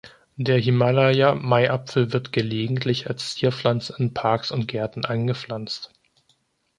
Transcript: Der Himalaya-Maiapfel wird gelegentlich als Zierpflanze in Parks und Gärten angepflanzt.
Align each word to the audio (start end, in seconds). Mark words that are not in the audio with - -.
Der 0.35 0.57
Himalaya-Maiapfel 0.59 2.11
wird 2.11 2.31
gelegentlich 2.33 3.05
als 3.07 3.35
Zierpflanze 3.35 3.93
in 3.99 4.15
Parks 4.15 4.49
und 4.49 4.67
Gärten 4.67 5.05
angepflanzt. 5.05 5.91